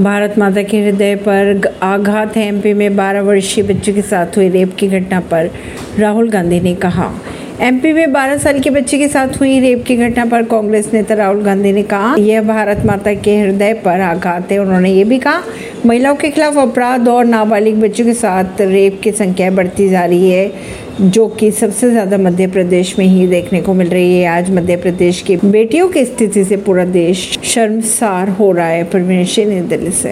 भारत 0.00 0.34
माता 0.38 0.62
के 0.62 0.78
हृदय 0.80 1.14
पर 1.18 1.60
आघात 1.82 2.36
है। 2.36 2.46
एमपी 2.48 2.72
में 2.74 2.96
12 2.96 3.20
वर्षीय 3.20 3.64
बच्चे 3.64 3.92
के 3.92 4.02
साथ 4.02 4.36
हुई 4.36 4.48
रेप 4.48 4.74
की 4.74 4.88
घटना 4.88 5.20
पर 5.30 5.50
राहुल 5.98 6.30
गांधी 6.30 6.60
ने 6.60 6.74
कहा। 6.74 7.10
एमपी 7.60 7.92
में 7.92 8.12
12 8.12 8.38
साल 8.38 8.60
के 8.60 8.70
बच्चे 8.70 8.98
के 8.98 9.08
साथ 9.08 9.38
हुई 9.40 9.58
रेप 9.60 9.84
की 9.86 9.96
घटना 9.96 10.24
पर 10.24 10.42
कांग्रेस 10.42 10.90
नेता 10.94 11.14
राहुल 11.14 11.42
गांधी 11.44 11.72
ने 11.72 11.82
कहा, 11.82 12.14
यह 12.16 12.42
भारत 12.42 12.84
माता 12.86 13.14
के 13.14 13.36
हृदय 13.38 13.72
पर 13.84 14.00
आघात 14.00 14.52
है। 14.52 14.58
उन्होंने 14.58 14.92
ये 14.92 15.04
भी 15.04 15.18
कहा, 15.18 15.42
महिलाओं 15.86 16.16
के 16.16 16.30
खिलाफ 16.30 16.58
अपराध 16.58 17.08
और 17.08 17.24
नाबालिग 17.24 17.80
बच्चों 17.80 18.04
के 18.04 18.14
साथ 18.14 18.60
रेप 18.60 19.00
की 19.02 19.12
संख्या 19.12 19.50
बढ़ती 19.50 19.88
जा 19.88 20.04
रही 20.04 20.30
है, 20.30 20.50
जो 21.02 21.26
कि 21.30 21.50
सबसे 21.50 21.90
ज़्यादा 21.90 22.16
मध्य 22.18 22.46
प्रदेश 22.46 22.98
में 22.98 23.06
ही 23.06 23.26
देखने 23.26 23.60
को 23.62 23.74
मिल 23.74 23.88
रही 23.88 24.18
है। 24.18 24.26
आज 24.28 24.50
मध्य 24.50 24.76
प्रदेश 24.76 25.20
की 25.22 25.36
बेटियों 25.36 25.88
की 25.88 26.04
स्थिति 26.04 26.44
से 26.44 26.56
पूरा 26.58 26.84
देश 26.86 27.38
शर्मसार 27.50 28.28
हो 28.28 28.52
रहा 28.52 28.66
है 28.66 28.84
परमेश 28.84 29.38
ने 29.38 29.60
दिल 29.62 29.90
से। 29.92 30.08